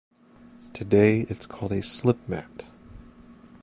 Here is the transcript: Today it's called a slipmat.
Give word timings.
Today 0.73 1.27
it's 1.29 1.45
called 1.45 1.71
a 1.71 1.81
slipmat. 1.81 2.65